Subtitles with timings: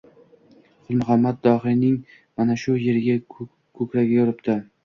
[0.85, 1.99] Qulmuhammad dohiyning
[2.41, 3.21] mana shu yeriga—
[3.81, 4.61] ko‘kragiga uripti.